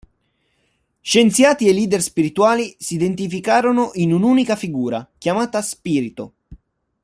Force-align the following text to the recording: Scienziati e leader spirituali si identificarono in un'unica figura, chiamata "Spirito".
Scienziati 0.99 1.67
e 1.67 1.73
leader 1.73 2.01
spirituali 2.01 2.75
si 2.79 2.95
identificarono 2.95 3.91
in 3.93 4.13
un'unica 4.13 4.55
figura, 4.55 5.07
chiamata 5.19 5.61
"Spirito". 5.61 6.33